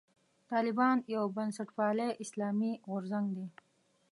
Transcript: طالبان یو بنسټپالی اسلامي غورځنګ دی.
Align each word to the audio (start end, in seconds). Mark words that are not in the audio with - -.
طالبان 0.51 0.97
یو 1.15 1.23
بنسټپالی 1.35 2.09
اسلامي 2.23 2.71
غورځنګ 2.89 3.27
دی. 3.35 3.47